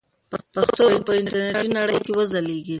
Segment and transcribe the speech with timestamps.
[0.55, 2.69] پښتو به په انټرنیټي نړۍ کې وځلیږي.